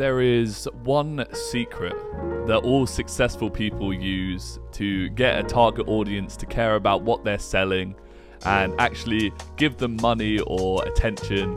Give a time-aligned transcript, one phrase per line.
[0.00, 1.94] there is one secret
[2.46, 7.38] that all successful people use to get a target audience to care about what they're
[7.38, 7.94] selling
[8.46, 11.54] and actually give them money or attention.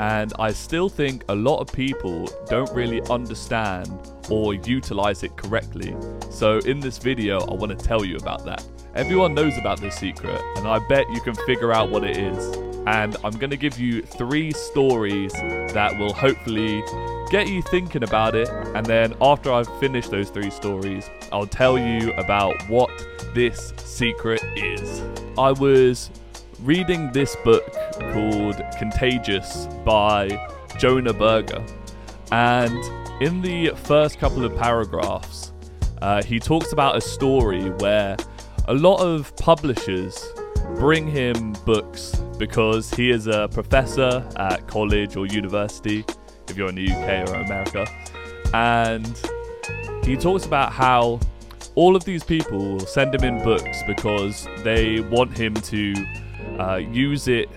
[0.00, 3.96] And I still think a lot of people don't really understand
[4.28, 5.94] or utilize it correctly.
[6.30, 8.66] So, in this video, I want to tell you about that.
[8.96, 12.63] Everyone knows about this secret, and I bet you can figure out what it is.
[12.86, 16.82] And I'm going to give you three stories that will hopefully
[17.30, 18.48] get you thinking about it.
[18.74, 22.90] And then, after I've finished those three stories, I'll tell you about what
[23.34, 25.02] this secret is.
[25.38, 26.10] I was
[26.60, 27.72] reading this book
[28.12, 30.28] called Contagious by
[30.78, 31.64] Jonah Berger.
[32.30, 32.78] And
[33.22, 35.52] in the first couple of paragraphs,
[36.02, 38.16] uh, he talks about a story where
[38.68, 40.32] a lot of publishers
[40.76, 46.04] bring him books because he is a professor at college or university,
[46.48, 47.86] if you're in the UK or America.
[48.52, 49.20] And
[50.04, 51.20] he talks about how
[51.74, 55.94] all of these people send him in books because they want him to
[56.58, 57.48] uh, use it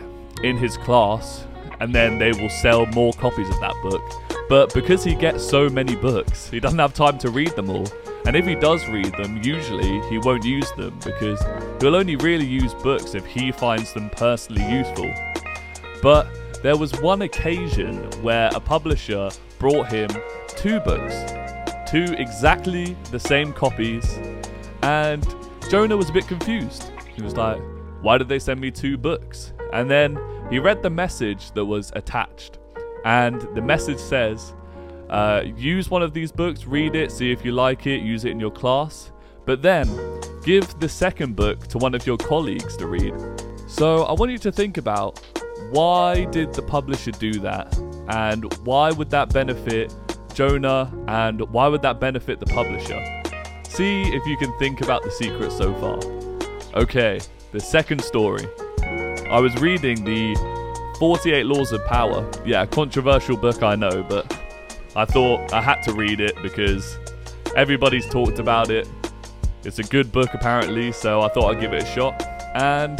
[0.44, 1.45] in his class,
[1.80, 4.02] and then they will sell more copies of that book.
[4.50, 7.88] But because he gets so many books, he doesn't have time to read them all.
[8.28, 11.42] And if he does read them, usually he won't use them because
[11.80, 15.09] he'll only really use books if he finds them personally useful.
[16.02, 16.28] But
[16.61, 20.09] there was one occasion where a publisher brought him
[20.50, 21.16] two books,
[21.89, 24.19] two exactly the same copies,
[24.81, 25.25] and
[25.69, 26.91] Jonah was a bit confused.
[27.16, 27.62] He was like,
[28.02, 29.53] why did they send me two books?
[29.72, 30.19] And then
[30.50, 32.59] he read the message that was attached.
[33.06, 34.53] And the message says,
[35.09, 38.31] uh, use one of these books, read it, see if you like it, use it
[38.31, 39.11] in your class.
[39.45, 39.88] But then
[40.44, 43.13] give the second book to one of your colleagues to read.
[43.67, 45.19] So I want you to think about
[45.72, 47.78] why did the publisher do that?
[48.09, 49.94] And why would that benefit
[50.33, 50.91] Jonah?
[51.08, 53.00] And why would that benefit the publisher?
[53.68, 56.81] See if you can think about the secret so far.
[56.81, 57.19] Okay,
[57.51, 58.47] the second story.
[59.29, 60.35] I was reading the
[61.00, 62.29] 48 Laws of Power.
[62.45, 64.37] Yeah, controversial book, I know, but
[64.97, 66.97] I thought I had to read it because
[67.56, 68.90] everybody's talked about it.
[69.63, 72.19] It's a good book, apparently, so I thought I'd give it a shot.
[72.56, 73.00] And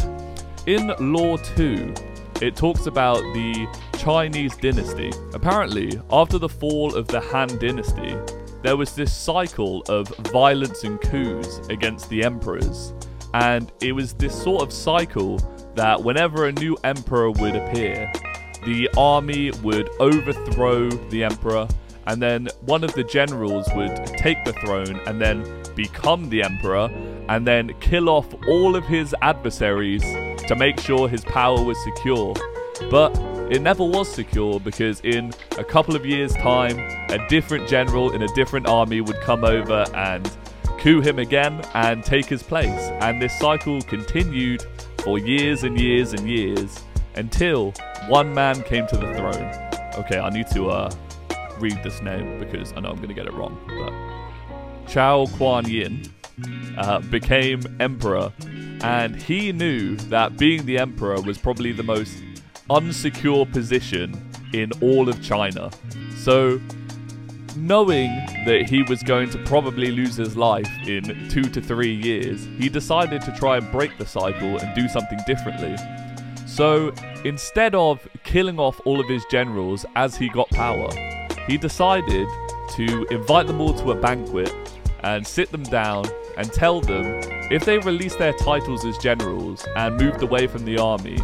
[0.68, 1.96] in Law 2,
[2.40, 5.12] it talks about the Chinese dynasty.
[5.34, 8.16] Apparently, after the fall of the Han dynasty,
[8.62, 12.94] there was this cycle of violence and coups against the emperors.
[13.34, 15.40] And it was this sort of cycle
[15.74, 18.12] that whenever a new emperor would appear,
[18.66, 21.68] the army would overthrow the emperor,
[22.08, 25.46] and then one of the generals would take the throne and then
[25.76, 26.90] become the emperor,
[27.30, 30.02] and then kill off all of his adversaries
[30.48, 32.34] to make sure his power was secure.
[32.90, 33.16] But
[33.52, 36.80] it never was secure because in a couple of years' time,
[37.10, 40.30] a different general in a different army would come over and
[40.80, 42.92] coup him again and take his place.
[43.02, 44.66] And this cycle continued
[45.00, 46.84] for years and years and years
[47.16, 47.74] until
[48.08, 50.04] one man came to the throne.
[50.06, 50.92] Okay, I need to uh,
[51.60, 53.58] read this name because I know I'm going to get it wrong.
[53.68, 56.04] But Chao Kuang Yin
[56.78, 58.32] uh, became emperor,
[58.82, 62.16] and he knew that being the emperor was probably the most
[62.70, 65.72] unsecure position in all of China.
[66.18, 66.60] So
[67.56, 68.10] knowing
[68.46, 72.70] that he was going to probably lose his life in two to three years, he
[72.70, 75.76] decided to try and break the cycle and do something differently.
[76.46, 76.94] So
[77.26, 80.90] instead of killing off all of his generals as he got power,
[81.48, 82.28] he decided
[82.76, 84.54] to invite them all to a banquet
[85.02, 86.06] and sit them down
[86.38, 87.06] and tell them
[87.50, 91.20] if they released their titles as generals and moved away from the army,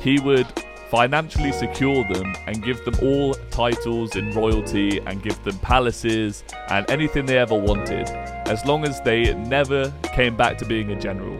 [0.00, 0.46] he would
[0.90, 6.90] financially secure them and give them all titles in royalty and give them palaces and
[6.90, 8.08] anything they ever wanted,
[8.48, 11.38] as long as they never came back to being a general.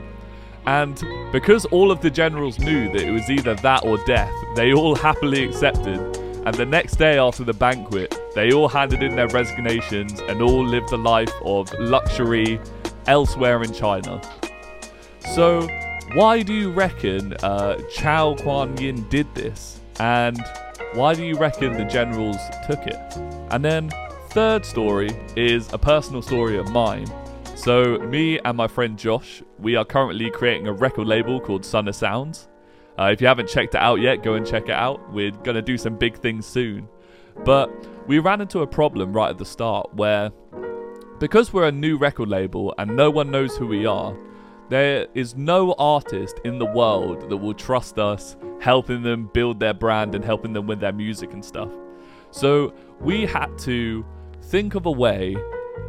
[0.67, 1.03] And
[1.33, 4.94] because all of the generals knew that it was either that or death, they all
[5.08, 6.27] happily accepted.
[6.49, 10.67] And the next day after the banquet, they all handed in their resignations and all
[10.67, 12.59] lived a life of luxury
[13.06, 14.19] elsewhere in China.
[15.35, 15.69] So,
[16.15, 19.83] why do you reckon uh, Chao Kuang Yin did this?
[20.00, 20.43] And
[20.95, 22.97] why do you reckon the generals took it?
[23.50, 23.91] And then,
[24.31, 27.12] third story is a personal story of mine.
[27.56, 31.95] So, me and my friend Josh, we are currently creating a record label called Sunna
[31.95, 32.49] Sounds.
[32.99, 35.12] Uh, if you haven't checked it out yet, go and check it out.
[35.12, 36.89] We're going to do some big things soon.
[37.45, 37.71] But
[38.09, 40.33] we ran into a problem right at the start where,
[41.21, 44.17] because we're a new record label and no one knows who we are,
[44.69, 49.75] there is no artist in the world that will trust us helping them build their
[49.75, 51.71] brand and helping them with their music and stuff.
[52.33, 54.05] So we had to
[54.43, 55.37] think of a way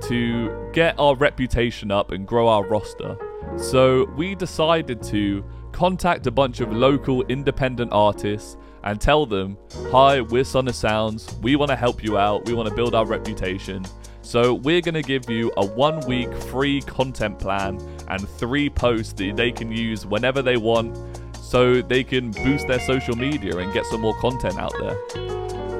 [0.03, 3.17] to get our reputation up and grow our roster.
[3.57, 9.57] So we decided to contact a bunch of local independent artists and tell them,
[9.91, 11.35] Hi, we're Sunna Sounds.
[11.41, 12.45] We want to help you out.
[12.45, 13.85] We want to build our reputation.
[14.21, 19.13] So we're going to give you a one week free content plan and three posts
[19.13, 20.97] that they can use whenever they want
[21.41, 24.97] so they can boost their social media and get some more content out there.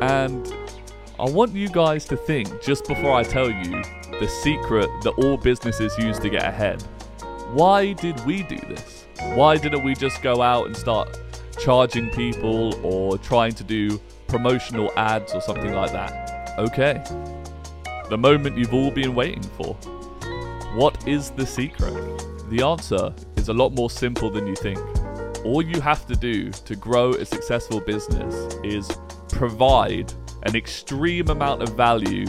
[0.02, 0.52] And
[1.20, 3.84] I want you guys to think, just before I tell you,
[4.20, 6.84] the secret that all businesses use to get ahead.
[7.54, 9.08] Why did we do this?
[9.34, 11.20] Why didn't we just go out and start
[11.60, 16.54] charging people or trying to do promotional ads or something like that?
[16.60, 17.04] Okay.
[18.10, 19.74] The moment you've all been waiting for.
[20.76, 21.94] What is the secret?
[22.52, 24.80] The answer is a lot more simple than you think.
[25.44, 28.92] All you have to do to grow a successful business is
[29.28, 30.14] provide
[30.44, 32.28] an extreme amount of value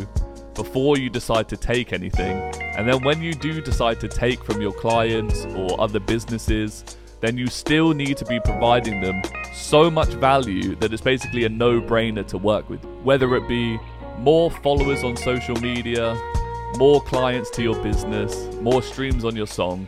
[0.54, 2.36] before you decide to take anything.
[2.76, 6.84] And then when you do decide to take from your clients or other businesses,
[7.20, 9.22] then you still need to be providing them
[9.54, 12.82] so much value that it's basically a no brainer to work with.
[13.02, 13.78] Whether it be
[14.18, 16.14] more followers on social media,
[16.76, 19.86] more clients to your business, more streams on your song.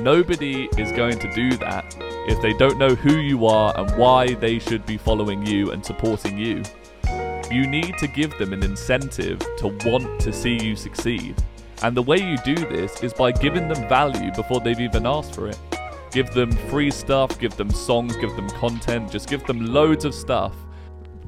[0.00, 1.96] Nobody is going to do that
[2.26, 5.84] if they don't know who you are and why they should be following you and
[5.84, 6.62] supporting you.
[7.54, 11.36] You need to give them an incentive to want to see you succeed.
[11.84, 15.36] And the way you do this is by giving them value before they've even asked
[15.36, 15.56] for it.
[16.10, 20.16] Give them free stuff, give them songs, give them content, just give them loads of
[20.16, 20.52] stuff.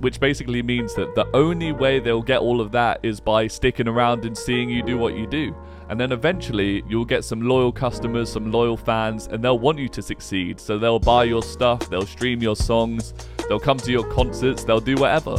[0.00, 3.86] Which basically means that the only way they'll get all of that is by sticking
[3.86, 5.54] around and seeing you do what you do.
[5.90, 9.88] And then eventually you'll get some loyal customers, some loyal fans, and they'll want you
[9.90, 10.58] to succeed.
[10.58, 13.14] So they'll buy your stuff, they'll stream your songs,
[13.48, 15.36] they'll come to your concerts, they'll do whatever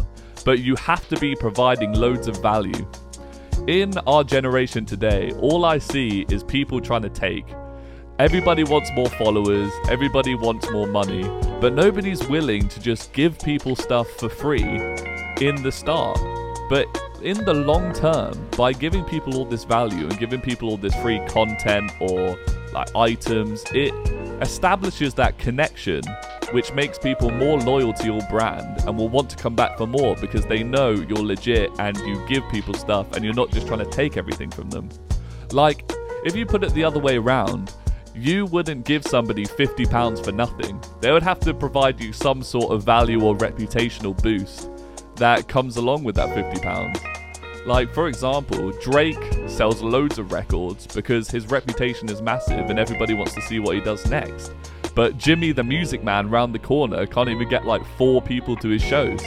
[0.48, 2.88] but you have to be providing loads of value.
[3.68, 7.46] In our generation today, all I see is people trying to take.
[8.18, 11.24] Everybody wants more followers, everybody wants more money,
[11.60, 14.64] but nobody's willing to just give people stuff for free
[15.42, 16.18] in the start.
[16.70, 16.88] But
[17.22, 20.96] in the long term, by giving people all this value and giving people all this
[21.02, 22.40] free content or
[22.72, 23.94] like items, it
[24.42, 26.04] establishes that connection
[26.52, 29.86] which makes people more loyal to your brand and will want to come back for
[29.86, 33.68] more because they know you're legit and you give people stuff and you're not just
[33.68, 34.90] trying to take everything from them.
[35.52, 35.92] Like,
[36.24, 37.74] if you put it the other way around,
[38.16, 40.82] you wouldn't give somebody £50 for nothing.
[41.02, 44.70] They would have to provide you some sort of value or reputational boost
[45.18, 47.66] that comes along with that £50.
[47.66, 53.14] Like, for example, Drake sells loads of records because his reputation is massive and everybody
[53.14, 54.54] wants to see what he does next.
[54.98, 58.68] But Jimmy the Music Man round the corner can't even get like four people to
[58.68, 59.22] his shows.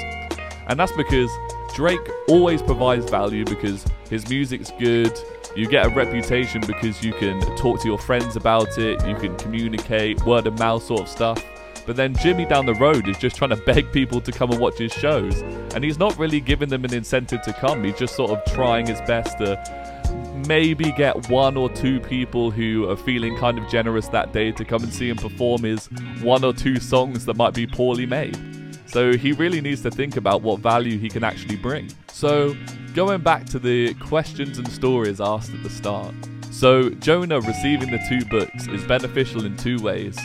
[0.66, 1.30] And that's because
[1.76, 5.16] Drake always provides value because his music's good.
[5.54, 9.36] You get a reputation because you can talk to your friends about it, you can
[9.36, 11.40] communicate, word of mouth sort of stuff.
[11.86, 14.58] But then Jimmy down the road is just trying to beg people to come and
[14.58, 15.42] watch his shows.
[15.76, 17.84] And he's not really giving them an incentive to come.
[17.84, 19.54] He's just sort of trying his best to
[20.46, 24.64] maybe get one or two people who are feeling kind of generous that day to
[24.64, 25.86] come and see him perform his
[26.22, 28.38] one or two songs that might be poorly made.
[28.86, 31.90] So he really needs to think about what value he can actually bring.
[32.08, 32.56] So,
[32.92, 36.14] going back to the questions and stories asked at the start.
[36.50, 40.18] So, Jonah receiving the two books is beneficial in two ways.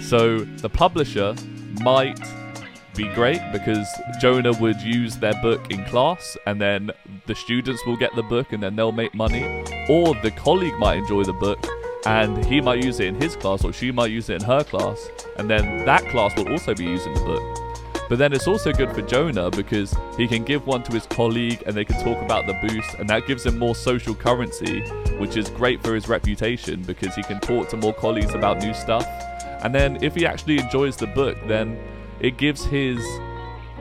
[0.00, 1.34] So, the publisher
[1.80, 2.20] might
[2.94, 3.86] be great because
[4.20, 6.90] Jonah would use their book in class and then
[7.26, 9.64] the students will get the book and then they'll make money.
[9.88, 11.64] Or the colleague might enjoy the book
[12.04, 14.64] and he might use it in his class or she might use it in her
[14.64, 17.62] class and then that class will also be using the book.
[18.12, 21.62] But then it's also good for Jonah because he can give one to his colleague
[21.64, 24.82] and they can talk about the boost, and that gives him more social currency,
[25.16, 28.74] which is great for his reputation because he can talk to more colleagues about new
[28.74, 29.06] stuff.
[29.62, 31.78] And then if he actually enjoys the book, then
[32.22, 33.04] it gives his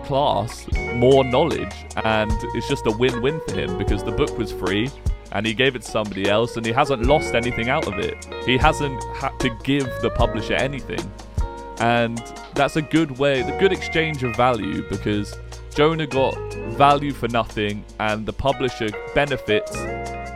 [0.04, 4.90] class more knowledge and it's just a win-win for him because the book was free
[5.32, 8.28] and he gave it to somebody else and he hasn't lost anything out of it.
[8.46, 11.00] He hasn't had to give the publisher anything.
[11.80, 12.22] And
[12.54, 15.34] that's a good way, the good exchange of value because
[15.74, 16.36] Jonah got
[16.76, 19.76] value for nothing and the publisher benefits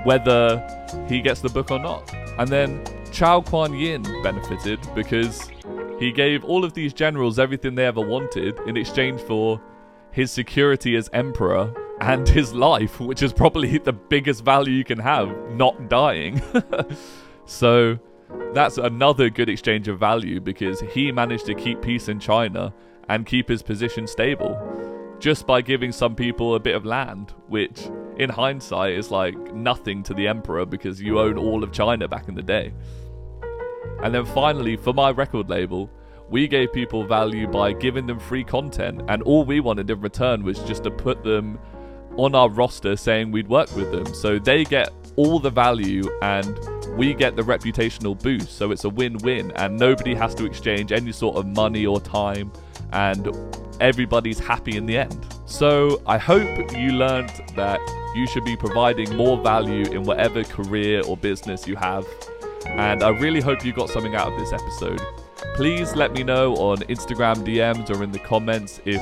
[0.06, 0.66] whether
[1.10, 2.14] he gets the book or not.
[2.38, 5.50] And then chao Kuang Yin benefited because
[6.00, 9.62] he gave all of these generals everything they ever wanted in exchange for
[10.12, 15.00] his security as emperor and his life, which is probably the biggest value you can
[15.00, 16.42] have, not dying.
[17.46, 17.98] so
[18.54, 22.74] that's another good exchange of value because he managed to keep peace in China
[23.08, 24.58] and keep his position stable.
[25.20, 30.04] just by giving some people a bit of land, which in hindsight is like nothing
[30.04, 32.74] to the emperor because you own all of China back in the day.
[34.06, 35.90] And then finally, for my record label,
[36.30, 40.44] we gave people value by giving them free content, and all we wanted in return
[40.44, 41.58] was just to put them
[42.16, 44.06] on our roster saying we'd work with them.
[44.14, 46.56] So they get all the value and
[46.96, 48.56] we get the reputational boost.
[48.56, 52.00] So it's a win win, and nobody has to exchange any sort of money or
[52.00, 52.54] time,
[52.92, 53.36] and
[53.82, 55.26] everybody's happy in the end.
[55.48, 56.48] So I hope
[56.78, 57.80] you learned that
[58.16, 62.06] you should be providing more value in whatever career or business you have.
[62.68, 65.02] And I really hope you got something out of this episode.
[65.56, 69.02] Please let me know on Instagram DMs or in the comments if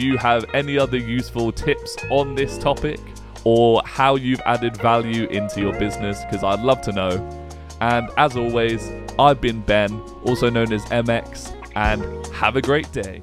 [0.00, 3.00] you have any other useful tips on this topic
[3.44, 7.46] or how you've added value into your business because I'd love to know.
[7.80, 13.20] And as always, I've been Ben, also known as MX, and have a great day.